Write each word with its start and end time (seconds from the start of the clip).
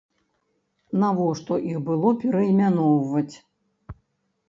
Навошта 1.03 1.53
іх 1.75 1.79
было 1.91 2.09
пераймяноўваць?! 2.25 3.31